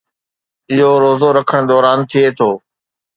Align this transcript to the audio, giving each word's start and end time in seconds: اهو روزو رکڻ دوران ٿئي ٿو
اهو 0.73 0.91
روزو 1.03 1.29
رکڻ 1.37 1.59
دوران 1.69 1.97
ٿئي 2.09 2.27
ٿو 2.37 2.49